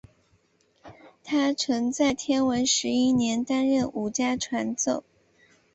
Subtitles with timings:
[1.23, 5.03] 他曾在天文十一年担任武家传奏。